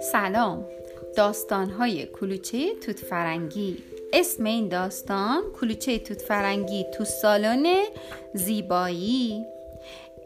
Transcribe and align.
سلام. 0.00 0.66
داستانهای 1.16 2.06
کلوچه 2.06 2.74
توت 2.74 2.98
فرنگی 2.98 3.76
اسم 4.12 4.44
این 4.44 4.68
داستان 4.68 5.42
کلوچه 5.60 5.98
توت 5.98 6.22
فرنگی 6.22 6.84
تو 6.94 7.04
سالن 7.04 7.66
زیبایی. 8.34 9.46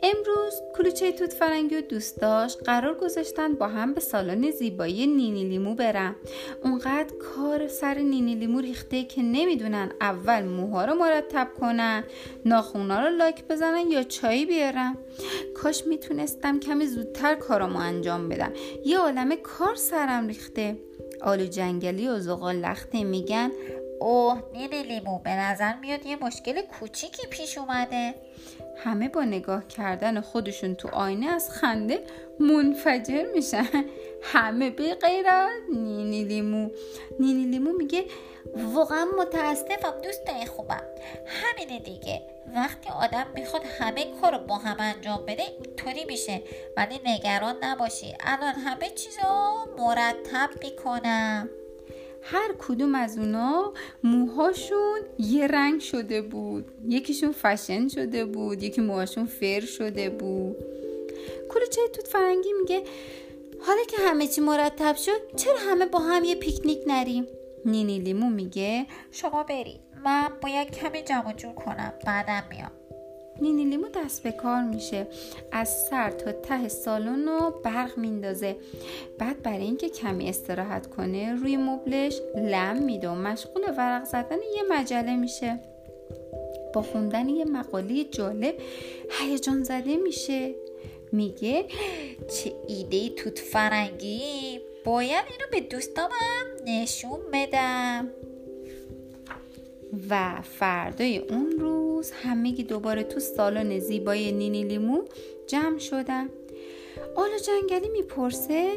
امروز 0.04 0.54
کلوچه 0.76 1.12
توت 1.12 1.32
فرنگی 1.32 1.76
و 1.76 1.80
دوستاش 1.80 2.56
قرار 2.56 2.94
گذاشتن 2.94 3.54
با 3.54 3.68
هم 3.68 3.94
به 3.94 4.00
سالن 4.00 4.50
زیبایی 4.50 5.06
نینی 5.06 5.44
لیمو 5.44 5.74
برن. 5.74 6.16
اونقدر 6.64 7.14
کار 7.16 7.68
سر 7.68 7.94
نینی 7.94 8.34
لیمو 8.34 8.60
ریخته 8.60 9.04
که 9.04 9.22
نمی‌دونن 9.22 9.92
اول 10.00 10.42
موها 10.42 10.84
رو 10.84 10.94
مرتب 10.94 11.48
کنن 11.60 12.04
ناخونا 12.44 13.00
رو 13.00 13.16
لاک 13.16 13.44
بزنن 13.48 13.90
یا 13.90 14.02
چای 14.02 14.46
بیارن. 14.46 14.96
کاش 15.54 15.86
می‌تونستم 15.86 16.60
کمی 16.60 16.86
زودتر 16.86 17.34
کارامو 17.34 17.78
انجام 17.78 18.28
بدم. 18.28 18.52
یه 18.84 18.98
عالمه 18.98 19.36
کار 19.36 19.74
سرم 19.74 20.28
ریخته. 20.28 20.76
آلو 21.22 21.46
جنگلی 21.46 22.08
و 22.08 22.18
زغال 22.18 22.56
لخته 22.56 23.04
میگن 23.04 23.50
اوه 24.00 24.42
نینی 24.52 24.82
لیمو 24.82 25.18
به 25.18 25.30
نظر 25.30 25.72
میاد 25.80 26.06
یه 26.06 26.24
مشکل 26.24 26.62
کوچیکی 26.62 27.26
پیش 27.30 27.58
اومده. 27.58 28.14
همه 28.84 29.08
با 29.08 29.24
نگاه 29.24 29.68
کردن 29.68 30.20
خودشون 30.20 30.74
تو 30.74 30.88
آینه 30.88 31.26
از 31.26 31.50
خنده 31.50 32.04
منفجر 32.40 33.24
میشن. 33.34 33.84
همه 34.22 34.70
به 34.70 34.94
غیر 34.94 35.26
نینی 35.72 36.24
لیمو. 36.24 36.70
نینی 37.20 37.44
لیمو 37.44 37.72
میگه 37.72 38.04
واقعا 38.54 39.06
متاسفم 39.18 40.00
دوستای 40.04 40.46
خوبم. 40.46 40.82
همینه 41.26 41.78
دیگه. 41.78 42.22
وقتی 42.54 42.88
آدم 42.88 43.26
می‌خواد 43.34 43.62
همه 43.78 44.04
کار 44.20 44.38
با 44.38 44.58
هم 44.58 44.76
انجام 44.78 45.26
بده 45.26 45.42
اینطوری 45.42 46.04
میشه. 46.04 46.42
ولی 46.76 47.00
نگران 47.04 47.56
نباشی. 47.62 48.14
الان 48.20 48.54
همه 48.54 48.90
چیزا 48.90 49.52
مرتب 49.78 50.50
می‌کنم. 50.62 51.48
هر 52.22 52.54
کدوم 52.58 52.94
از 52.94 53.18
اونا 53.18 53.72
موهاشون 54.04 55.00
یه 55.18 55.46
رنگ 55.46 55.80
شده 55.80 56.22
بود. 56.22 56.72
یکیشون 56.88 57.32
فشن 57.32 57.88
شده 57.88 58.24
بود 58.24 58.62
یکی 58.62 58.80
موهاشون 58.80 59.26
فر 59.26 59.60
شده 59.60 60.10
بود. 60.10 60.56
کلوچه 61.48 61.80
توت 61.92 62.06
فرنگی 62.06 62.52
میگه 62.60 62.82
حالا 63.60 63.80
که 63.88 63.96
همه 64.00 64.26
چی 64.26 64.40
مرتب 64.40 64.96
شد 64.96 65.36
چرا 65.36 65.56
همه 65.70 65.86
با 65.86 65.98
هم 65.98 66.24
یه 66.24 66.34
پیکنیک 66.34 66.78
نریم؟ 66.86 67.26
نینی 67.64 67.98
لیمو 67.98 68.30
میگه 68.30 68.86
شما 69.10 69.42
بری 69.42 69.80
من 70.04 70.28
باید 70.42 70.70
کمی 70.70 71.02
جمع 71.02 71.32
جور 71.32 71.52
کنم. 71.52 71.92
بعدم 72.06 72.44
میام. 72.50 72.70
نینی 73.42 73.64
لیمو 73.64 73.88
دست 73.94 74.22
به 74.22 74.32
کار 74.32 74.62
میشه. 74.62 75.06
از 75.52 75.84
سر 75.90 76.10
تا 76.10 76.32
ته 76.32 76.68
سالن 76.68 77.28
رو 77.28 77.60
برق 77.64 77.98
میندازه. 77.98 78.56
بعد 79.18 79.42
برای 79.42 79.64
اینکه 79.64 79.88
کمی 79.88 80.28
استراحت 80.28 80.86
کنه 80.86 81.34
روی 81.34 81.56
مبلش 81.56 82.20
لم 82.36 82.82
میده 82.82 83.08
و 83.08 83.14
مشغول 83.14 83.62
ورق 83.76 84.04
زدن 84.04 84.36
یه 84.56 84.62
مجله 84.70 85.16
میشه. 85.16 85.60
با 86.74 86.82
خوندن 86.82 87.28
یه 87.28 87.44
مقاله 87.44 88.04
جالب 88.04 88.54
هیجان 89.20 89.62
زده 89.62 89.96
میشه. 89.96 90.54
میگه 91.12 91.64
چه 92.34 92.52
ایده 92.68 93.08
توت 93.08 93.38
فرنگی. 93.38 94.60
باید 94.84 95.24
اینو 95.30 95.50
به 95.50 95.60
دوستامم 95.60 96.46
نشون 96.66 97.20
بدم. 97.32 98.10
و 100.10 100.42
فردای 100.42 101.18
اون 101.18 101.50
روز 101.58 102.10
همگی 102.10 102.64
دوباره 102.64 103.02
تو 103.02 103.20
سالن 103.20 103.78
زیبای 103.78 104.32
نینی 104.32 104.64
لیمو 104.64 105.02
جمع 105.46 105.78
شدن. 105.78 106.28
آلو 107.16 107.38
جنگلی 107.46 107.88
می‌پرسه 107.88 108.70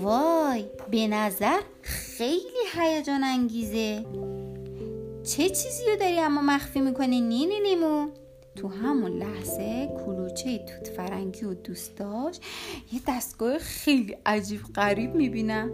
وای 0.00 0.64
به 0.90 1.08
نظر 1.08 1.60
خیلی 1.82 2.64
هیجان 2.74 3.24
انگیزه. 3.24 4.04
چه 5.24 5.48
چیزی 5.48 5.84
رو 5.90 5.96
داری 5.96 6.18
اما 6.18 6.42
مخفی 6.42 6.80
می‌کنی 6.80 7.20
نینی 7.20 7.60
لیمو؟ 7.60 8.08
تو 8.56 8.68
همون 8.68 9.12
لحظه 9.12 9.88
کلوچه 10.06 10.58
توت 10.58 10.88
فرنگی 10.88 11.44
و 11.44 11.54
دوستاش 11.54 12.36
یه 12.92 13.00
دستگاه 13.08 13.58
خیلی 13.58 14.16
عجیب 14.26 14.60
غریب 14.74 15.14
می‌بینم 15.14 15.70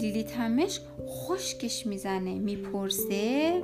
لیلی 0.00 0.24
تمش 0.24 0.80
خشکش 1.16 1.86
می‌زنه 1.86 2.34
می‌پرسه. 2.34 3.62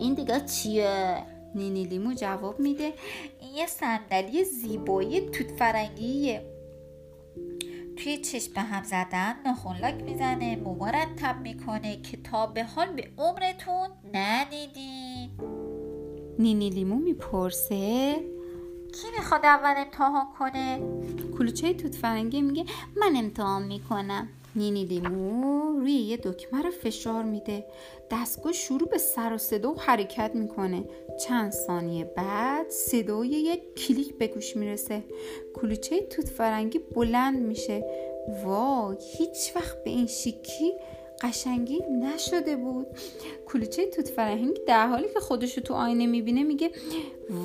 این 0.00 0.14
دیگه 0.14 0.40
چیه؟ 0.40 1.16
نینی 1.54 1.84
لیمو 1.84 2.14
جواب 2.14 2.60
میده. 2.60 2.92
این 3.40 3.54
یه 3.54 3.66
صندلی 3.66 4.44
زیبایی 4.44 5.20
توت 5.20 5.50
فرنگیه. 5.58 6.42
توی 7.96 8.18
چشم 8.18 8.52
هم 8.56 8.82
زدن 8.84 9.34
ناخونلاک 9.46 9.94
می‌زنه 9.94 10.56
مو 10.56 10.74
مرتب 10.74 11.40
می‌کنه. 11.42 11.96
که 12.02 12.16
تا 12.16 12.46
به 12.46 12.64
حال 12.64 12.92
به 12.92 13.08
عمرتون 13.18 13.88
ندیدین. 14.14 15.30
نینی 16.38 16.70
لیمو 16.70 16.96
می‌پرسه. 16.96 18.14
کی 18.92 19.06
می‌خواد 19.18 19.44
اول 19.44 19.74
امتحان 19.76 20.26
کنه؟ 20.38 20.80
کلوچه 21.38 21.74
توت 21.74 21.94
فرنگی 21.94 22.42
میگه 22.42 22.64
من 22.96 23.16
امتحان 23.16 23.62
می‌کنم. 23.62 24.28
نینی 24.56 24.84
لیمو 24.84 25.80
روی 25.80 25.92
یه 25.92 26.16
دکمه 26.16 26.62
رو 26.62 26.70
فشار 26.70 27.24
میده. 27.24 27.64
دستگاه 28.10 28.52
شروع 28.52 28.88
به 28.88 28.98
سر 28.98 29.32
و 29.32 29.38
صدا 29.38 29.72
و 29.72 29.80
حرکت 29.80 30.30
می‌کنه. 30.34 30.84
چند 31.26 31.52
ثانیه 31.52 32.04
بعد 32.04 32.70
صدای 32.70 33.28
یک 33.28 33.74
کلیک 33.74 34.18
به 34.18 34.26
گوش 34.26 34.56
می‌رسه. 34.56 35.04
کلوچه 35.54 36.00
توت 36.00 36.28
فرنگی 36.28 36.78
بلند 36.78 37.38
میشه. 37.38 37.84
وای 38.44 38.96
هیچ 39.18 39.56
وقت 39.56 39.84
به 39.84 39.90
این 39.90 40.06
شیکی 40.06 40.72
قشنگی 41.22 41.80
نشده 41.80 42.56
بود. 42.56 42.86
کلوچه 43.46 43.86
توت 43.86 44.08
فرنگی 44.08 44.60
در 44.66 44.86
حالی 44.86 45.08
که 45.14 45.20
خودشو 45.20 45.60
تو 45.60 45.74
آینه 45.74 46.06
می‌بینه 46.06 46.42
میگه 46.42 46.70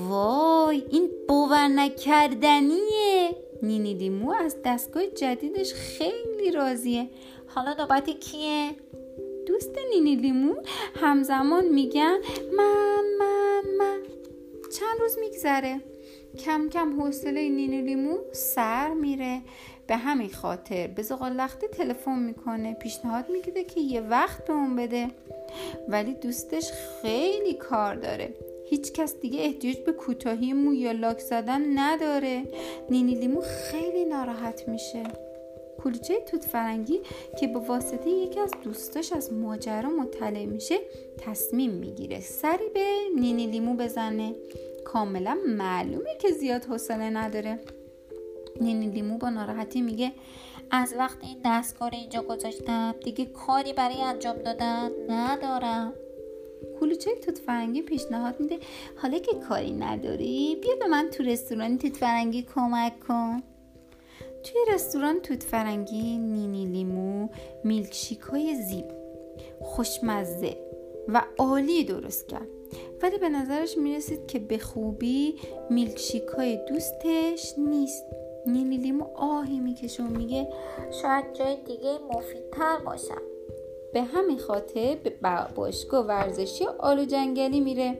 وای 0.09 0.83
این 0.89 1.09
باور 1.27 1.67
نکردنیه. 1.67 3.35
نینی 3.63 3.93
لیمو 3.93 4.31
از 4.31 4.55
دستگاه 4.65 5.05
جدیدش 5.05 5.73
خیلی 5.73 6.51
راضیه. 6.51 7.09
حالا 7.47 7.73
نوبت 7.73 8.09
کیه؟ 8.09 8.69
دوست 9.45 9.71
نینی 9.89 10.15
لیمو 10.15 10.55
همزمان 10.95 11.65
میگن 11.65 12.17
من 12.57 13.03
من 13.19 13.61
من. 13.77 13.99
چند 14.71 14.99
روز 14.99 15.17
میگذره. 15.19 15.81
کم 16.37 16.69
کم 16.69 17.01
حوصله 17.01 17.49
نینی 17.49 17.81
لیمو 17.81 18.17
سر 18.31 18.93
میره. 18.93 19.41
به 19.87 19.97
همین 19.97 20.29
خاطر 20.29 20.87
به 20.87 21.01
زغال 21.01 21.33
لخته 21.33 21.67
تلفن 21.67 22.19
می‌کنه 22.19 22.73
پیشنهاد 22.73 23.29
می‌گیره 23.29 23.63
که 23.63 23.79
یه 23.79 24.01
وقت 24.01 24.45
به 24.45 24.53
اون 24.53 24.75
بده. 24.75 25.07
ولی 25.87 26.13
دوستش 26.13 26.71
خیلی 27.01 27.53
کار 27.53 27.95
داره. 27.95 28.33
هیچ 28.69 28.93
کس 28.93 29.15
دیگه 29.15 29.39
احتیاج 29.41 29.77
به 29.77 29.91
کوتاهی 29.91 30.53
مو 30.53 30.73
یا 30.73 30.91
لاک 30.91 31.19
زدن 31.19 31.79
نداره. 31.79 32.43
نینی 32.89 33.15
لیمو 33.15 33.41
خیلی 33.41 34.05
ناراحت 34.05 34.67
میشه. 34.67 35.03
کلوچه 35.83 36.19
توت 36.19 36.43
فرنگی 36.43 36.99
که 37.39 37.47
به 37.47 37.59
واسطه 37.59 38.09
یکی 38.09 38.39
از 38.39 38.51
دوستاش 38.63 39.13
از 39.13 39.33
ماجرا 39.33 39.89
مطلع 39.89 40.45
میشه 40.45 40.75
تصمیم 41.17 41.71
می‌گیره 41.71 42.19
سری 42.19 42.69
به 42.73 42.85
نینی 43.15 43.47
لیمو 43.47 43.75
بزنه. 43.75 44.35
کاملا 44.87 45.37
معلومه 45.47 46.15
که 46.21 46.31
زیاد 46.31 46.65
حوصله 46.65 47.09
نداره. 47.09 47.59
نینی 48.61 48.89
لیمو 48.89 49.17
با 49.17 49.29
ناراحتی 49.29 49.81
میگه 49.81 50.11
از 50.71 50.93
وقت 50.97 51.17
این 51.23 51.37
دستگاه 51.45 51.93
اینجا 51.93 52.21
گذاشتم 52.21 52.95
دیگه 53.03 53.25
کاری 53.25 53.73
برای 53.73 54.01
انجام 54.01 54.37
دادن 54.37 54.91
ندارم. 55.09 55.93
کلوچه 56.79 57.15
توت 57.15 57.37
فرنگی 57.37 57.81
پیشنهاد 57.81 58.39
میده 58.39 58.59
حالا 59.01 59.19
که 59.19 59.31
کاری 59.49 59.71
نداری 59.71 60.57
بیا 60.61 60.75
به 60.75 60.87
من 60.87 61.09
تو 61.09 61.23
رستوران 61.23 61.77
توت 61.77 61.97
فرنگی 61.97 62.41
کمک 62.55 62.99
کن. 62.99 63.43
توی 64.43 64.61
رستوران 64.73 65.19
توت 65.19 65.43
فرنگی 65.43 66.17
نینی 66.17 66.65
لیمو 66.65 67.27
میلکشیک 67.63 68.19
های 68.19 68.55
زیب 68.55 68.85
خوشمزه 69.61 70.57
و 71.07 71.21
عالی 71.37 71.83
درست 71.83 72.27
کرد. 72.27 72.56
ولی 73.01 73.17
به 73.17 73.29
نظرش 73.29 73.77
می‌رسید 73.77 74.27
که 74.27 74.39
به 74.39 74.57
خوبی 74.57 75.35
میلکشیک 75.69 76.23
های 76.23 76.59
دوستش 76.69 77.53
نیست. 77.57 78.05
نینی 78.45 78.77
لیمو 78.77 79.05
آهی 79.15 79.59
می‌کشه 79.59 80.03
و 80.03 80.07
میگه 80.07 80.47
شاید 81.01 81.33
جای 81.33 81.55
دیگه 81.65 81.99
مفیدتر 82.13 82.77
باشم 82.85 83.21
به 83.93 84.03
همین 84.03 84.37
خاطر 84.37 84.97
به 85.03 85.13
باشگاه 85.55 86.05
ورزشی 86.05 86.65
آلو 86.65 87.05
جنگلی 87.05 87.59
میره. 87.59 87.99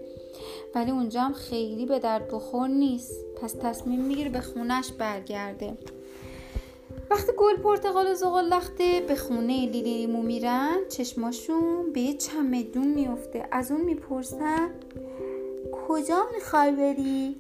ولی 0.75 0.92
اونجا 0.92 1.22
هم 1.22 1.34
خیلی 1.34 1.86
به 1.86 2.00
درد 2.00 2.28
بخور 2.28 2.68
نیست. 2.68 3.25
پس 3.42 3.54
تصمیم 3.54 4.02
می‌گیره 4.02 4.30
به 4.30 4.42
خونش 4.42 4.92
برگرده. 4.92 5.78
وقتی 7.12 7.31
گل 7.38 7.56
پرتقال 7.63 8.12
و 8.12 8.13
زغال 8.13 8.45
لخته 8.45 9.01
به 9.07 9.15
خونه 9.15 9.65
لیلی 9.65 9.81
لیمو 9.81 10.21
میرن 10.21 10.77
چشماشون 10.89 11.94
به 11.94 12.00
یه 12.00 12.13
چمدون 12.13 12.88
میفته. 12.88 13.48
از 13.51 13.71
اون 13.71 13.81
می‌پرسن 13.81 14.69
کجا 15.88 16.25
می‌خوای 16.33 16.71
بری؟ 16.71 17.36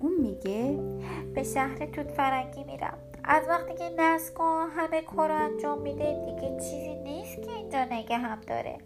اون 0.00 0.12
میگه 0.18 0.78
به 1.34 1.42
شهر 1.42 1.86
توت 1.86 2.10
فرنگی 2.10 2.64
میرم. 2.64 2.98
از 3.24 3.42
وقتی 3.48 3.74
که 3.74 3.90
دستگاه 3.98 4.70
همه 4.70 5.02
کار 5.02 5.30
انجام 5.30 5.82
میده. 5.82 6.24
دیگه 6.26 6.56
چیزی 6.60 6.94
نیست 6.94 7.42
که 7.42 7.50
اینجا 7.50 7.84
نگه 7.84 8.16
هم 8.16 8.40
داره. 8.46 8.78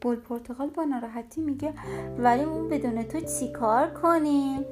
بول 0.00 0.16
پرتغال 0.16 0.68
با 0.68 0.84
ناراحتی 0.84 1.40
میگه 1.40 1.74
ولی 2.18 2.42
اون 2.42 2.68
بدون 2.68 3.02
تو 3.02 3.20
چی 3.20 3.52
کار 3.52 3.90
کنیم؟ 3.90 4.64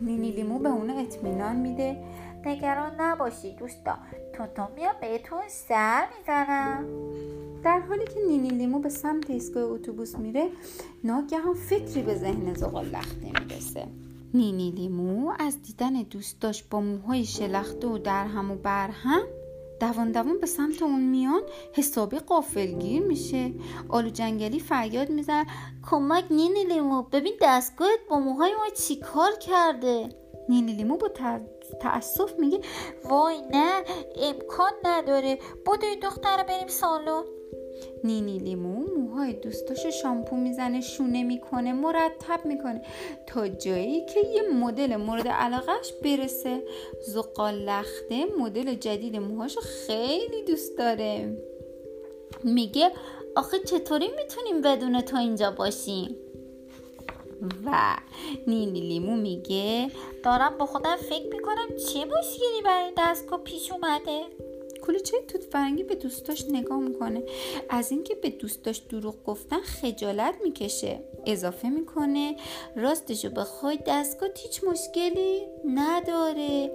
نینی 0.00 0.30
لیمو 0.30 0.58
به 0.58 0.68
اون 0.68 0.90
اطمینان 0.90 1.56
میده. 1.56 1.96
نگران 2.46 3.00
نباشی 3.00 3.52
دوستا. 3.56 3.96
تو 4.34 4.62
میاد 4.76 5.00
بهتون 5.00 5.42
سر 5.48 6.06
می‌زنم 6.18 6.84
در 7.64 7.80
حالی 7.80 8.04
که 8.04 8.20
نینی 8.28 8.48
لیمو 8.48 8.78
به 8.78 8.88
سمت 8.88 9.30
ایستگاه 9.30 9.62
اتوبوس 9.62 10.16
میره 10.16 10.50
ناگهان 11.04 11.54
فکری 11.54 12.02
به 12.02 12.14
ذهن 12.14 12.54
زغال 12.54 12.86
لخته 12.86 13.26
می‌رسه. 13.40 13.86
نینی 14.34 14.70
لیمو 14.70 15.32
از 15.38 15.62
دیدن 15.62 15.92
دوستاش 15.92 16.62
با 16.62 16.80
موهای 16.80 17.24
شلخته 17.24 17.86
و 17.86 17.98
درهم 17.98 18.50
و 18.50 18.54
برهم 18.54 19.20
دوان 19.80 20.12
دوان 20.12 20.40
به 20.40 20.46
سمت 20.46 20.82
اون 20.82 21.00
میان 21.00 21.42
حسابی 21.72 22.18
قافلگیر 22.18 23.02
میشه. 23.02 23.50
آلو 23.88 24.10
جنگلی 24.10 24.60
فریاد 24.60 25.10
میزن 25.10 25.44
کمک 25.90 26.24
نینی 26.30 26.64
لیمو 26.64 27.02
ببین 27.02 27.34
دستگاهت 27.42 27.98
با 28.10 28.18
موهای 28.18 28.54
ما 28.54 28.68
چی 28.76 28.96
کار 28.96 29.32
کرده؟ 29.32 30.23
نینی 30.48 30.72
لیمو 30.72 30.96
با 30.96 31.08
تأسف 31.80 32.38
میگه 32.38 32.60
وای 33.04 33.36
نه 33.50 33.82
امکان 34.22 34.72
نداره. 34.84 35.38
بودوی 35.66 35.96
دختر 35.96 36.42
بریم 36.42 36.68
سالن. 36.68 37.24
نینی 38.04 38.38
لیمو 38.38 38.84
موهای 38.98 39.32
دوستاشو 39.32 39.90
شامپو 39.90 40.36
می‌زنه 40.36 40.80
شونه 40.80 41.22
می‌کنه 41.22 41.72
مرتب 41.72 42.44
می‌کنه 42.44 42.82
تا 43.26 43.48
جایی 43.48 44.06
که 44.06 44.20
یه 44.20 44.42
مدل 44.42 44.96
مورد 44.96 45.28
علاقهش 45.28 45.92
برسه. 46.04 46.62
زقال 47.06 47.54
لخته 47.54 48.24
مدل 48.38 48.74
جدید 48.74 49.16
موهاشو 49.16 49.60
خیلی 49.60 50.42
دوست 50.42 50.78
داره. 50.78 51.38
میگه 52.44 52.90
آخه 53.36 53.58
چطوری 53.58 54.08
می‌تونیم 54.16 54.60
بدون 54.60 55.00
تو 55.00 55.16
اینجا 55.16 55.50
باشیم؟ 55.50 56.16
و 57.66 57.96
نینی 58.46 58.80
لیمو 58.80 59.16
میگه 59.16 59.90
دارم 60.22 60.58
با 60.58 60.66
خودم 60.66 60.96
فکر 60.96 61.26
می‌کنم 61.32 61.68
چه 61.68 62.04
مشکلی 62.04 62.62
برای 62.64 62.92
دستگاه 62.98 63.40
پیش 63.40 63.72
اومده؟ 63.72 64.20
کلوچه 64.82 65.16
توت 65.28 65.42
فرنگی 65.42 65.82
به 65.82 65.94
دوستاش 65.94 66.44
نگاه 66.48 66.78
می‌کنه. 66.78 67.22
از 67.70 67.90
اینکه 67.90 68.14
به 68.14 68.30
دوستاش 68.30 68.78
دروغ 68.78 69.14
گفتن 69.24 69.60
خجالت 69.60 70.34
می‌کشه. 70.44 71.00
اضافه 71.26 71.68
می‌کنه 71.68 72.36
راستشو 72.76 73.30
بخوای 73.30 73.78
دستگاه 73.86 74.28
هیچ 74.36 74.64
مشکلی 74.64 75.42
نداره. 75.74 76.70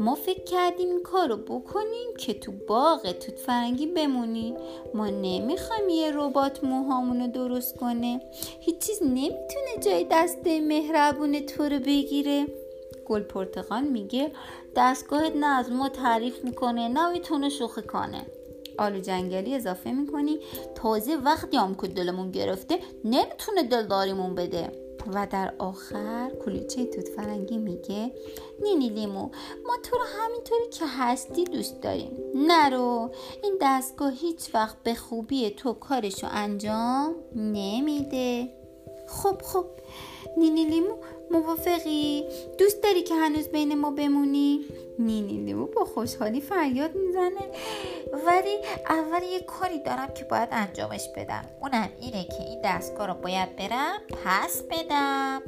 ما 0.00 0.14
فکر 0.14 0.44
کردیم 0.44 0.88
این 0.88 1.02
کارو 1.02 1.36
بکنیم 1.36 2.16
که 2.18 2.34
تو 2.34 2.52
باغ 2.68 3.12
توت 3.12 3.38
فرنگی 3.38 3.86
بمونی. 3.86 4.56
ما 4.94 5.06
نمی‌خوایم 5.06 5.88
یه 5.88 6.10
ربات 6.14 6.64
موهامونو 6.64 7.26
درست 7.26 7.76
کنه. 7.76 8.20
هیچ 8.60 8.78
چیز 8.78 9.02
نمی‌تونه 9.02 9.76
جای 9.80 10.06
دسته 10.10 10.60
مهربون 10.60 11.40
تو 11.40 11.62
رو 11.62 11.78
بگیره. 11.78 12.46
گل 13.06 13.22
پرتقال 13.22 13.84
میگه 13.84 14.30
دستگاهت 14.76 15.36
نه 15.36 15.46
از 15.46 15.70
ما 15.70 15.88
تعریف 15.88 16.44
می‌کنه 16.44 16.88
نه 16.88 17.12
می‌تونه 17.12 17.48
شوخی 17.48 17.82
کنه. 17.82 18.26
آلو 18.78 19.00
جنگلی 19.00 19.54
اضافه 19.54 19.92
می‌کنی 19.92 20.38
تازه 20.74 21.16
وقتی 21.16 21.56
هم 21.56 21.72
دلمون 21.72 22.30
گرفته 22.30 22.78
نمی‌تونه 23.04 23.62
دلداریمون 23.62 24.34
بده. 24.34 24.72
و 25.14 25.26
در 25.26 25.54
آخر 25.58 26.30
کلیچه 26.44 26.84
توت 26.86 27.08
فرنگی 27.08 27.58
میگه 27.58 28.12
نینی 28.62 28.88
لیمو 28.88 29.30
ما 29.66 29.76
تو 29.82 29.96
رو 29.96 30.04
همینطوری 30.18 30.68
که 30.70 30.84
هستی 30.86 31.44
دوست 31.44 31.82
داریم. 31.82 32.16
نرو 32.34 33.10
این 33.42 33.58
دستگاه 33.60 34.12
هیچ 34.12 34.54
وقت 34.54 34.82
به 34.82 34.94
خوبی 34.94 35.50
تو 35.50 35.72
کارشو 35.72 36.26
انجام 36.30 37.14
نمیده. 37.34 38.59
خب 39.22 39.42
خب 39.42 39.66
نینی 40.36 40.64
لیمو 40.64 40.96
موافقی؟ 41.30 42.24
دوست 42.58 42.82
داری 42.82 43.02
که 43.02 43.14
هنوز 43.14 43.48
بین 43.48 43.78
ما 43.78 43.90
بمونی؟ 43.90 44.64
نینی 44.98 45.38
لیمو 45.38 45.66
با 45.66 45.84
خوشحالی 45.84 46.40
فریاد 46.40 46.94
می‌زنه 46.94 47.50
ولی 48.26 48.58
اول 48.88 49.22
یه 49.22 49.40
کاری 49.40 49.78
دارم 49.78 50.14
که 50.14 50.24
باید 50.24 50.48
انجامش 50.52 51.08
بدم 51.16 51.44
اونم 51.60 51.88
اینه 52.00 52.24
که 52.24 52.42
این 52.42 52.60
دستگاه 52.64 53.06
رو 53.06 53.14
باید 53.14 53.56
برم 53.56 54.00
پس 54.24 54.62
بدم 54.62 55.42